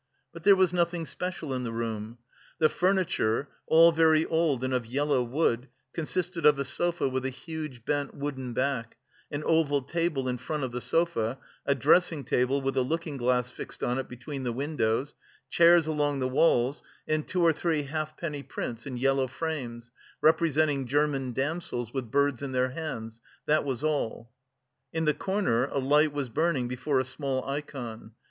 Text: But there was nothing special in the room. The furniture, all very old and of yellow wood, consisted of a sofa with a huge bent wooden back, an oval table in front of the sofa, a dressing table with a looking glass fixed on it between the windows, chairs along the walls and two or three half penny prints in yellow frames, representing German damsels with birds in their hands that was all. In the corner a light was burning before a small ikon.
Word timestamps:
But 0.33 0.41
there 0.43 0.55
was 0.55 0.73
nothing 0.73 1.05
special 1.05 1.53
in 1.53 1.61
the 1.63 1.71
room. 1.71 2.17
The 2.57 2.69
furniture, 2.69 3.49
all 3.67 3.91
very 3.91 4.25
old 4.25 4.63
and 4.63 4.73
of 4.73 4.87
yellow 4.87 5.21
wood, 5.21 5.67
consisted 5.93 6.43
of 6.43 6.57
a 6.57 6.65
sofa 6.65 7.07
with 7.07 7.23
a 7.23 7.29
huge 7.29 7.85
bent 7.85 8.15
wooden 8.15 8.53
back, 8.53 8.97
an 9.29 9.43
oval 9.43 9.83
table 9.83 10.27
in 10.27 10.39
front 10.39 10.63
of 10.63 10.71
the 10.71 10.81
sofa, 10.81 11.37
a 11.67 11.75
dressing 11.75 12.23
table 12.23 12.61
with 12.61 12.75
a 12.77 12.81
looking 12.81 13.15
glass 13.15 13.51
fixed 13.51 13.83
on 13.83 13.99
it 13.99 14.09
between 14.09 14.41
the 14.43 14.51
windows, 14.51 15.13
chairs 15.51 15.85
along 15.85 16.17
the 16.17 16.27
walls 16.29 16.81
and 17.07 17.27
two 17.27 17.43
or 17.43 17.53
three 17.53 17.83
half 17.83 18.17
penny 18.17 18.41
prints 18.41 18.87
in 18.87 18.97
yellow 18.97 19.27
frames, 19.27 19.91
representing 20.19 20.87
German 20.87 21.31
damsels 21.31 21.93
with 21.93 22.09
birds 22.09 22.41
in 22.41 22.53
their 22.53 22.69
hands 22.71 23.21
that 23.45 23.63
was 23.63 23.83
all. 23.83 24.31
In 24.91 25.05
the 25.05 25.13
corner 25.13 25.65
a 25.67 25.77
light 25.77 26.11
was 26.11 26.27
burning 26.27 26.67
before 26.67 26.99
a 26.99 27.05
small 27.05 27.43
ikon. 27.47 28.13